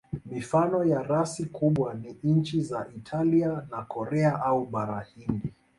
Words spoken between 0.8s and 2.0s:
ya rasi kubwa